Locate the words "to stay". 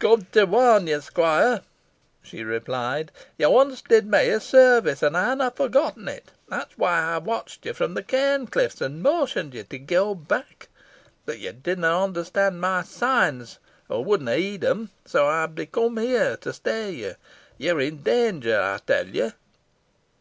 16.38-16.90